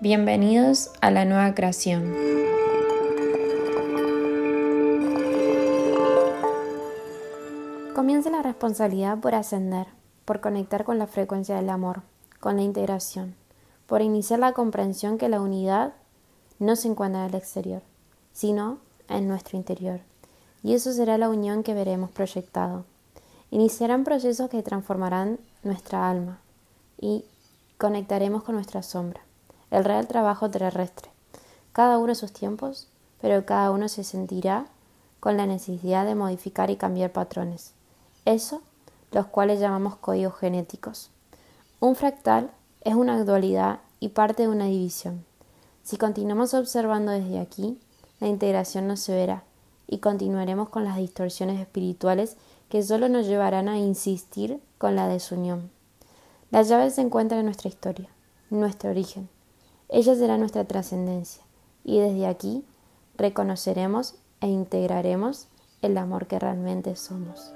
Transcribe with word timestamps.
Bienvenidos 0.00 0.92
a 1.00 1.10
la 1.10 1.24
nueva 1.24 1.56
creación. 1.56 2.14
Comienza 7.96 8.30
la 8.30 8.42
responsabilidad 8.42 9.18
por 9.18 9.34
ascender, 9.34 9.88
por 10.24 10.40
conectar 10.40 10.84
con 10.84 11.00
la 11.00 11.08
frecuencia 11.08 11.56
del 11.56 11.68
amor, 11.68 12.02
con 12.38 12.54
la 12.54 12.62
integración, 12.62 13.34
por 13.88 14.00
iniciar 14.00 14.38
la 14.38 14.52
comprensión 14.52 15.18
que 15.18 15.28
la 15.28 15.40
unidad 15.40 15.94
no 16.60 16.76
se 16.76 16.86
encuentra 16.86 17.22
en 17.24 17.30
el 17.30 17.34
exterior, 17.34 17.82
sino 18.32 18.78
en 19.08 19.26
nuestro 19.26 19.58
interior. 19.58 19.98
Y 20.62 20.74
eso 20.74 20.92
será 20.92 21.18
la 21.18 21.28
unión 21.28 21.64
que 21.64 21.74
veremos 21.74 22.12
proyectado. 22.12 22.84
Iniciarán 23.50 24.04
procesos 24.04 24.48
que 24.48 24.62
transformarán 24.62 25.40
nuestra 25.64 26.08
alma 26.08 26.38
y 27.00 27.24
conectaremos 27.78 28.44
con 28.44 28.54
nuestra 28.54 28.84
sombra 28.84 29.22
el 29.70 29.84
real 29.84 30.06
trabajo 30.06 30.50
terrestre, 30.50 31.10
cada 31.72 31.98
uno 31.98 32.14
sus 32.14 32.32
tiempos, 32.32 32.88
pero 33.20 33.44
cada 33.44 33.70
uno 33.70 33.88
se 33.88 34.04
sentirá 34.04 34.66
con 35.20 35.36
la 35.36 35.46
necesidad 35.46 36.06
de 36.06 36.14
modificar 36.14 36.70
y 36.70 36.76
cambiar 36.76 37.12
patrones, 37.12 37.72
eso 38.24 38.62
los 39.10 39.26
cuales 39.26 39.60
llamamos 39.60 39.96
códigos 39.96 40.36
genéticos. 40.36 41.10
Un 41.80 41.96
fractal 41.96 42.50
es 42.82 42.94
una 42.94 43.22
dualidad 43.24 43.80
y 44.00 44.10
parte 44.10 44.42
de 44.42 44.48
una 44.48 44.66
división. 44.66 45.24
Si 45.82 45.96
continuamos 45.96 46.54
observando 46.54 47.12
desde 47.12 47.40
aquí, 47.40 47.78
la 48.20 48.28
integración 48.28 48.86
no 48.86 48.96
se 48.96 49.14
verá 49.14 49.42
y 49.86 49.98
continuaremos 49.98 50.68
con 50.68 50.84
las 50.84 50.96
distorsiones 50.96 51.60
espirituales 51.60 52.36
que 52.68 52.82
solo 52.82 53.08
nos 53.08 53.26
llevarán 53.26 53.68
a 53.68 53.78
insistir 53.78 54.60
con 54.76 54.96
la 54.96 55.08
desunión. 55.08 55.70
La 56.50 56.62
llave 56.62 56.90
se 56.90 57.00
encuentra 57.00 57.38
en 57.38 57.46
nuestra 57.46 57.68
historia, 57.68 58.08
nuestro 58.50 58.90
origen, 58.90 59.28
ella 59.88 60.14
será 60.14 60.36
nuestra 60.38 60.64
trascendencia 60.64 61.42
y 61.84 61.98
desde 61.98 62.26
aquí 62.26 62.64
reconoceremos 63.16 64.14
e 64.40 64.48
integraremos 64.48 65.48
el 65.82 65.96
amor 65.96 66.26
que 66.26 66.38
realmente 66.38 66.94
somos. 66.96 67.52